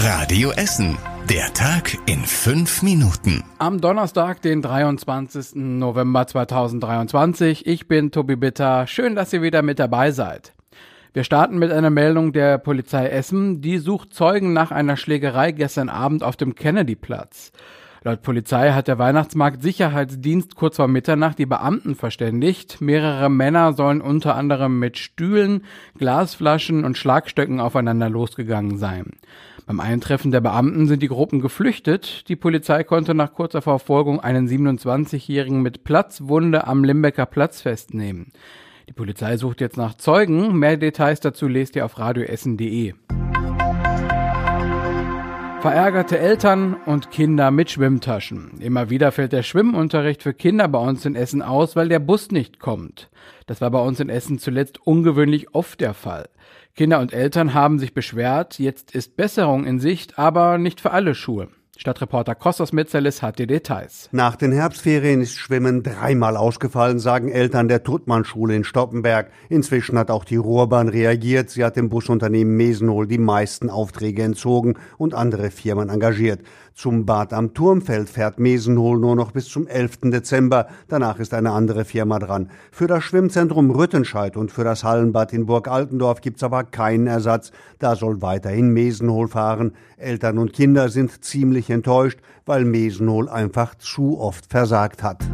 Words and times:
Radio 0.00 0.52
Essen. 0.52 0.96
Der 1.28 1.52
Tag 1.54 1.98
in 2.06 2.20
fünf 2.20 2.82
Minuten. 2.84 3.42
Am 3.58 3.80
Donnerstag, 3.80 4.40
den 4.42 4.62
23. 4.62 5.56
November 5.56 6.24
2023. 6.24 7.66
Ich 7.66 7.88
bin 7.88 8.12
Tobi 8.12 8.36
Bitter. 8.36 8.86
Schön, 8.86 9.16
dass 9.16 9.32
ihr 9.32 9.42
wieder 9.42 9.62
mit 9.62 9.80
dabei 9.80 10.12
seid. 10.12 10.54
Wir 11.14 11.24
starten 11.24 11.58
mit 11.58 11.72
einer 11.72 11.90
Meldung 11.90 12.32
der 12.32 12.58
Polizei 12.58 13.08
Essen. 13.08 13.60
Die 13.60 13.78
sucht 13.78 14.14
Zeugen 14.14 14.52
nach 14.52 14.70
einer 14.70 14.96
Schlägerei 14.96 15.50
gestern 15.50 15.88
Abend 15.88 16.22
auf 16.22 16.36
dem 16.36 16.54
Kennedyplatz. 16.54 17.50
Laut 18.08 18.22
Polizei 18.22 18.70
hat 18.70 18.88
der 18.88 18.98
Weihnachtsmarkt 18.98 19.62
Sicherheitsdienst 19.62 20.56
kurz 20.56 20.76
vor 20.76 20.88
Mitternacht 20.88 21.38
die 21.38 21.44
Beamten 21.44 21.94
verständigt. 21.94 22.80
Mehrere 22.80 23.28
Männer 23.28 23.74
sollen 23.74 24.00
unter 24.00 24.34
anderem 24.34 24.78
mit 24.78 24.96
Stühlen, 24.96 25.64
Glasflaschen 25.98 26.86
und 26.86 26.96
Schlagstöcken 26.96 27.60
aufeinander 27.60 28.08
losgegangen 28.08 28.78
sein. 28.78 29.10
Beim 29.66 29.78
Eintreffen 29.78 30.30
der 30.30 30.40
Beamten 30.40 30.86
sind 30.86 31.02
die 31.02 31.08
Gruppen 31.08 31.42
geflüchtet. 31.42 32.26
Die 32.30 32.36
Polizei 32.36 32.82
konnte 32.82 33.12
nach 33.12 33.34
kurzer 33.34 33.60
Verfolgung 33.60 34.20
einen 34.20 34.48
27-Jährigen 34.48 35.60
mit 35.60 35.84
Platzwunde 35.84 36.66
am 36.66 36.84
Limbecker 36.84 37.26
Platz 37.26 37.60
festnehmen. 37.60 38.32
Die 38.88 38.94
Polizei 38.94 39.36
sucht 39.36 39.60
jetzt 39.60 39.76
nach 39.76 39.92
Zeugen. 39.98 40.58
Mehr 40.58 40.78
Details 40.78 41.20
dazu 41.20 41.46
lest 41.46 41.76
ihr 41.76 41.84
auf 41.84 41.98
radioessen.de. 41.98 42.94
Verärgerte 45.60 46.16
Eltern 46.20 46.74
und 46.86 47.10
Kinder 47.10 47.50
mit 47.50 47.68
Schwimmtaschen. 47.68 48.60
Immer 48.60 48.90
wieder 48.90 49.10
fällt 49.10 49.32
der 49.32 49.42
Schwimmunterricht 49.42 50.22
für 50.22 50.32
Kinder 50.32 50.68
bei 50.68 50.78
uns 50.78 51.04
in 51.04 51.16
Essen 51.16 51.42
aus, 51.42 51.74
weil 51.74 51.88
der 51.88 51.98
Bus 51.98 52.30
nicht 52.30 52.60
kommt. 52.60 53.10
Das 53.46 53.60
war 53.60 53.72
bei 53.72 53.80
uns 53.80 53.98
in 53.98 54.08
Essen 54.08 54.38
zuletzt 54.38 54.78
ungewöhnlich 54.86 55.54
oft 55.56 55.80
der 55.80 55.94
Fall. 55.94 56.28
Kinder 56.76 57.00
und 57.00 57.12
Eltern 57.12 57.54
haben 57.54 57.80
sich 57.80 57.92
beschwert, 57.92 58.60
jetzt 58.60 58.94
ist 58.94 59.16
Besserung 59.16 59.64
in 59.64 59.80
Sicht, 59.80 60.16
aber 60.16 60.58
nicht 60.58 60.80
für 60.80 60.92
alle 60.92 61.16
Schulen. 61.16 61.57
Stadtreporter 61.80 62.34
Kostas 62.34 62.72
Metzelis 62.72 63.22
hat 63.22 63.38
die 63.38 63.46
Details. 63.46 64.08
Nach 64.10 64.34
den 64.34 64.50
Herbstferien 64.50 65.20
ist 65.20 65.36
Schwimmen 65.36 65.84
dreimal 65.84 66.36
ausgefallen, 66.36 66.98
sagen 66.98 67.28
Eltern 67.28 67.68
der 67.68 67.84
Tuttmann-Schule 67.84 68.56
in 68.56 68.64
Stoppenberg. 68.64 69.30
Inzwischen 69.48 69.96
hat 69.96 70.10
auch 70.10 70.24
die 70.24 70.38
Ruhrbahn 70.38 70.88
reagiert. 70.88 71.50
Sie 71.50 71.64
hat 71.64 71.76
dem 71.76 71.88
Busunternehmen 71.88 72.56
Mesenhol 72.56 73.06
die 73.06 73.18
meisten 73.18 73.70
Aufträge 73.70 74.24
entzogen 74.24 74.74
und 74.96 75.14
andere 75.14 75.52
Firmen 75.52 75.88
engagiert. 75.88 76.40
Zum 76.74 77.06
Bad 77.06 77.32
am 77.32 77.54
Turmfeld 77.54 78.08
fährt 78.08 78.38
Mesenhol 78.38 78.98
nur 78.98 79.16
noch 79.16 79.32
bis 79.32 79.48
zum 79.48 79.66
11. 79.66 80.10
Dezember. 80.12 80.68
Danach 80.86 81.18
ist 81.18 81.34
eine 81.34 81.50
andere 81.50 81.84
Firma 81.84 82.20
dran. 82.20 82.50
Für 82.70 82.86
das 82.86 83.02
Schwimmzentrum 83.02 83.72
Rüttenscheid 83.72 84.36
und 84.36 84.52
für 84.52 84.62
das 84.62 84.84
Hallenbad 84.84 85.32
in 85.32 85.46
Burg 85.46 85.66
Altendorf 85.66 86.20
gibt's 86.20 86.44
aber 86.44 86.62
keinen 86.62 87.08
Ersatz. 87.08 87.50
Da 87.80 87.96
soll 87.96 88.22
weiterhin 88.22 88.70
Mesenhol 88.70 89.26
fahren. 89.26 89.72
Eltern 89.96 90.38
und 90.38 90.52
Kinder 90.52 90.88
sind 90.88 91.24
ziemlich 91.24 91.67
enttäuscht, 91.70 92.18
weil 92.46 92.64
Mesenhol 92.64 93.28
einfach 93.28 93.74
zu 93.74 94.18
oft 94.20 94.46
versagt 94.50 95.02
hat. 95.02 95.24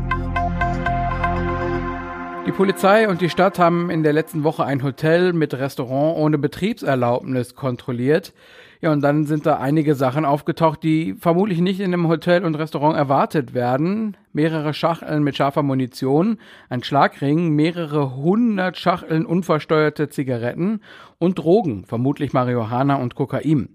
Die 2.47 2.53
Polizei 2.53 3.09
und 3.09 3.23
die 3.23 3.31
Stadt 3.31 3.59
haben 3.59 3.89
in 3.89 4.03
der 4.03 4.13
letzten 4.13 4.45
Woche 4.45 4.65
ein 4.65 4.83
Hotel 4.83 5.33
mit 5.33 5.55
Restaurant 5.55 6.19
ohne 6.19 6.37
Betriebserlaubnis 6.37 7.55
kontrolliert. 7.55 8.35
Ja, 8.83 8.93
und 8.93 9.01
dann 9.01 9.25
sind 9.25 9.47
da 9.47 9.57
einige 9.57 9.95
Sachen 9.95 10.27
aufgetaucht, 10.27 10.83
die 10.83 11.15
vermutlich 11.15 11.63
nicht 11.63 11.81
in 11.81 11.95
einem 11.95 12.07
Hotel 12.07 12.45
und 12.45 12.57
Restaurant 12.57 12.99
erwartet 12.99 13.55
werden. 13.55 14.15
Mehrere 14.35 14.75
Schachteln 14.75 15.23
mit 15.23 15.39
scharfer 15.39 15.63
Munition, 15.63 16.37
ein 16.69 16.83
Schlagring, 16.83 17.49
mehrere 17.49 18.15
hundert 18.15 18.77
Schachteln 18.77 19.25
unversteuerte 19.25 20.11
Zigaretten 20.11 20.83
und 21.19 21.39
Drogen, 21.39 21.87
vermutlich 21.87 22.35
Marihuana 22.35 22.97
und 22.97 23.15
Kokain. 23.15 23.71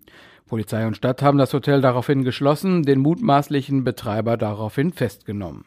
Polizei 0.50 0.86
und 0.86 0.98
Stadt 0.98 1.22
haben 1.22 1.38
das 1.38 1.54
Hotel 1.54 1.80
daraufhin 1.80 2.24
geschlossen, 2.24 2.84
den 2.84 3.00
mutmaßlichen 3.00 3.84
Betreiber 3.84 4.36
daraufhin 4.36 4.92
festgenommen. 4.92 5.64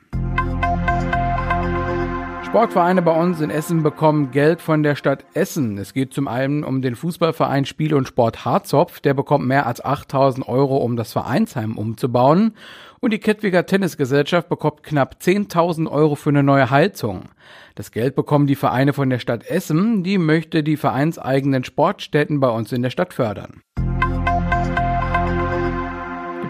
Sportvereine 2.52 3.00
bei 3.00 3.18
uns 3.18 3.40
in 3.40 3.48
Essen 3.48 3.82
bekommen 3.82 4.30
Geld 4.30 4.60
von 4.60 4.82
der 4.82 4.94
Stadt 4.94 5.24
Essen. 5.32 5.78
Es 5.78 5.94
geht 5.94 6.12
zum 6.12 6.28
einen 6.28 6.64
um 6.64 6.82
den 6.82 6.96
Fußballverein 6.96 7.64
Spiel 7.64 7.94
und 7.94 8.06
Sport 8.06 8.44
Harzopf. 8.44 9.00
Der 9.00 9.14
bekommt 9.14 9.46
mehr 9.46 9.66
als 9.66 9.82
8000 9.82 10.46
Euro, 10.46 10.76
um 10.76 10.96
das 10.96 11.12
Vereinsheim 11.12 11.78
umzubauen. 11.78 12.52
Und 13.00 13.14
die 13.14 13.20
Kettwiger 13.20 13.64
Tennisgesellschaft 13.64 14.50
bekommt 14.50 14.82
knapp 14.82 15.16
10.000 15.22 15.90
Euro 15.90 16.14
für 16.14 16.28
eine 16.28 16.42
neue 16.42 16.68
Heizung. 16.68 17.30
Das 17.74 17.90
Geld 17.90 18.14
bekommen 18.16 18.46
die 18.46 18.54
Vereine 18.54 18.92
von 18.92 19.08
der 19.08 19.18
Stadt 19.18 19.46
Essen. 19.46 20.02
Die 20.02 20.18
möchte 20.18 20.62
die 20.62 20.76
vereinseigenen 20.76 21.64
Sportstätten 21.64 22.38
bei 22.38 22.50
uns 22.50 22.70
in 22.70 22.82
der 22.82 22.90
Stadt 22.90 23.14
fördern. 23.14 23.62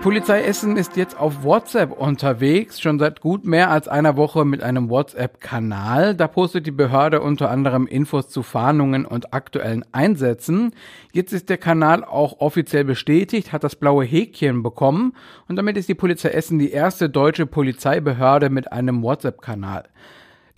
Polizei 0.03 0.43
Essen 0.43 0.77
ist 0.77 0.97
jetzt 0.97 1.17
auf 1.17 1.45
WhatsApp 1.45 1.93
unterwegs, 1.93 2.81
schon 2.81 2.99
seit 2.99 3.21
gut 3.21 3.47
mehr 3.47 3.71
als 3.71 3.87
einer 3.87 4.17
Woche 4.17 4.45
mit 4.45 4.61
einem 4.61 4.91
WhatsApp-Kanal. 4.91 6.17
Da 6.17 6.27
postet 6.27 6.67
die 6.67 6.73
Behörde 6.73 7.21
unter 7.21 7.53
anderem 7.53 7.87
Infos 7.87 8.29
zu 8.29 8.43
Fahndungen 8.43 9.07
und 9.07 9.33
aktuellen 9.33 9.85
Einsätzen. 9.93 10.73
Jetzt 11.12 11.33
ist 11.33 11.51
der 11.51 11.57
Kanal 11.57 12.03
auch 12.03 12.41
offiziell 12.41 12.83
bestätigt, 12.83 13.53
hat 13.53 13.62
das 13.62 13.77
blaue 13.77 14.05
Häkchen 14.05 14.65
bekommen 14.65 15.15
und 15.47 15.55
damit 15.55 15.77
ist 15.77 15.89
die 15.89 15.95
Polizei 15.95 16.31
Essen 16.31 16.59
die 16.59 16.73
erste 16.73 17.09
deutsche 17.09 17.47
Polizeibehörde 17.47 18.51
mit 18.51 18.73
einem 18.73 19.05
WhatsApp-Kanal. 19.05 19.85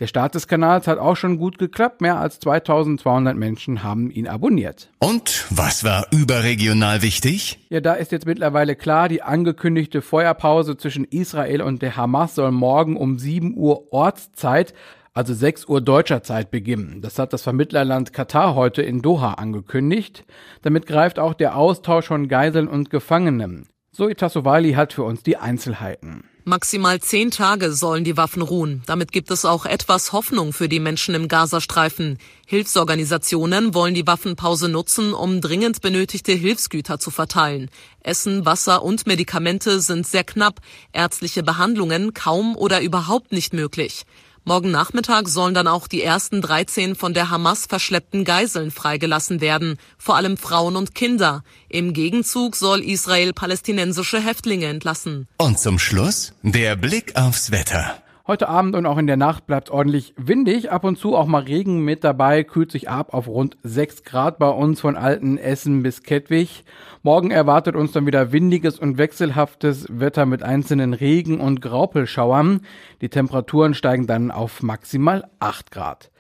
Der 0.01 0.07
Start 0.07 0.35
des 0.35 0.49
Kanals 0.49 0.87
hat 0.87 0.99
auch 0.99 1.17
schon 1.17 1.39
gut 1.39 1.59
geklappt. 1.59 2.01
Mehr 2.01 2.19
als 2.19 2.41
2200 2.41 3.37
Menschen 3.37 3.83
haben 3.83 4.11
ihn 4.11 4.27
abonniert. 4.27 4.91
Und 4.99 5.47
was 5.51 5.85
war 5.85 6.07
überregional 6.11 7.03
wichtig? 7.03 7.61
Ja, 7.69 7.81
da 7.81 7.95
ist 7.95 8.11
jetzt 8.11 8.27
mittlerweile 8.27 8.75
klar, 8.75 9.09
die 9.09 9.23
angekündigte 9.23 10.03
Feuerpause 10.03 10.77
zwischen 10.77 11.05
Israel 11.05 11.63
und 11.63 11.83
der 11.83 11.97
Hamas 11.97 12.35
soll 12.35 12.51
morgen 12.51 12.97
um 12.97 13.19
7 13.19 13.57
Uhr 13.57 13.93
Ortszeit 13.93 14.75
also 15.15 15.33
6 15.33 15.67
Uhr 15.67 15.81
deutscher 15.81 16.25
Zeit 16.25 16.51
beginnen. 16.51 17.01
Das 17.01 17.19
hat 17.19 17.33
das 17.33 17.43
Vermittlerland 17.43 18.13
Katar 18.13 18.57
heute 18.57 18.83
in 18.83 19.01
Doha 19.01 19.35
angekündigt. 19.35 20.25
Damit 20.63 20.87
greift 20.87 21.21
auch 21.21 21.35
der 21.35 21.57
Austausch 21.57 22.09
von 22.09 22.27
Geiseln 22.29 22.67
und 22.67 22.91
Gefangenen. 22.91 23.69
Zoe 23.93 24.17
Tassovali 24.17 24.73
hat 24.73 24.93
für 24.93 25.05
uns 25.05 25.23
die 25.23 25.37
Einzelheiten. 25.37 26.25
Maximal 26.47 27.01
zehn 27.01 27.31
Tage 27.31 27.73
sollen 27.73 28.05
die 28.05 28.19
Waffen 28.19 28.43
ruhen. 28.43 28.83
Damit 28.85 29.13
gibt 29.13 29.31
es 29.31 29.47
auch 29.47 29.65
etwas 29.65 30.13
Hoffnung 30.13 30.53
für 30.53 30.69
die 30.69 30.79
Menschen 30.79 31.15
im 31.15 31.27
Gazastreifen. 31.27 32.19
Hilfsorganisationen 32.47 33.73
wollen 33.73 33.95
die 33.95 34.07
Waffenpause 34.07 34.69
nutzen, 34.69 35.15
um 35.15 35.41
dringend 35.41 35.81
benötigte 35.81 36.33
Hilfsgüter 36.33 36.99
zu 36.99 37.11
verteilen. 37.11 37.71
Essen, 38.01 38.45
Wasser 38.45 38.83
und 38.83 39.07
Medikamente 39.07 39.81
sind 39.81 40.07
sehr 40.07 40.25
knapp, 40.25 40.61
ärztliche 40.93 41.43
Behandlungen 41.43 42.13
kaum 42.13 42.57
oder 42.57 42.83
überhaupt 42.83 43.33
nicht 43.33 43.55
möglich. 43.55 44.05
Morgen 44.47 44.71
Nachmittag 44.71 45.29
sollen 45.29 45.55
dann 45.55 45.67
auch 45.67 45.89
die 45.89 46.03
ersten 46.03 46.43
13 46.43 46.97
von 46.97 47.15
der 47.15 47.31
Hamas 47.31 47.65
verschleppten 47.65 48.25
Geiseln 48.25 48.71
freigelassen 48.71 49.41
werden, 49.41 49.79
vor 49.97 50.17
allem 50.17 50.37
Frauen 50.37 50.77
und 50.77 50.95
Kinder. 50.95 51.43
Im 51.71 51.95
Gegenzug 51.95 52.55
soll 52.55 52.83
Israel 52.83 53.33
palästinensische 53.33 54.21
Häftlinge 54.21 54.67
entlassen. 54.67 55.29
Und 55.39 55.59
zum 55.59 55.79
Schluss 55.79 56.35
der 56.43 56.77
Blick 56.77 57.17
aufs 57.17 57.53
Wetter. 57.53 58.04
Heute 58.27 58.49
Abend 58.49 58.75
und 58.75 58.87
auch 58.87 58.97
in 58.97 59.07
der 59.07 59.19
Nacht 59.19 59.47
bleibt 59.47 59.69
ordentlich 59.69 60.15
windig, 60.17 60.71
ab 60.73 60.85
und 60.85 60.97
zu 60.97 61.15
auch 61.15 61.27
mal 61.27 61.43
Regen 61.43 61.85
mit 61.85 62.05
dabei, 62.05 62.43
kühlt 62.43 62.73
sich 62.73 62.89
ab 62.89 63.13
auf 63.13 63.29
rund 63.29 63.59
6 63.65 64.03
Grad 64.03 64.39
bei 64.39 64.49
uns 64.49 64.81
von 64.81 64.97
Alten 64.97 65.37
Essen 65.37 65.83
bis 65.83 66.03
Kettwig. 66.03 66.65
Morgen 67.03 67.31
erwartet 67.31 67.77
uns 67.77 67.93
dann 67.93 68.07
wieder 68.07 68.33
windiges 68.33 68.79
und 68.79 68.97
wechselhaftes 68.97 69.89
Wetter 69.91 70.25
mit 70.25 70.43
einzelnen 70.43 70.95
Regen- 70.95 71.39
und 71.39 71.61
Graupelschauern. 71.61 72.63
Die 73.03 73.11
Temperaturen 73.11 73.75
steigen 73.75 74.07
dann 74.07 74.31
auf 74.31 74.63
maximal 74.63 75.29
8 75.39 75.71
Grad. 75.71 76.11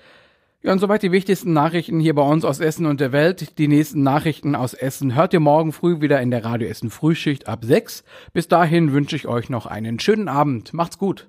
Ja, 0.60 0.72
und 0.72 0.80
soweit 0.80 1.02
die 1.02 1.12
wichtigsten 1.12 1.54
Nachrichten 1.54 2.00
hier 2.00 2.14
bei 2.14 2.20
uns 2.20 2.44
aus 2.44 2.60
Essen 2.60 2.84
und 2.84 3.00
der 3.00 3.12
Welt. 3.12 3.56
Die 3.56 3.68
nächsten 3.68 4.02
Nachrichten 4.02 4.54
aus 4.54 4.74
Essen 4.74 5.14
hört 5.14 5.32
ihr 5.32 5.40
morgen 5.40 5.72
früh 5.72 6.02
wieder 6.02 6.20
in 6.20 6.30
der 6.30 6.44
Radio 6.44 6.68
Essen 6.68 6.90
Frühschicht 6.90 7.48
ab 7.48 7.64
6. 7.64 8.04
Bis 8.34 8.46
dahin 8.46 8.92
wünsche 8.92 9.16
ich 9.16 9.26
euch 9.26 9.48
noch 9.48 9.64
einen 9.64 9.98
schönen 10.00 10.28
Abend. 10.28 10.74
Macht's 10.74 10.98
gut. 10.98 11.28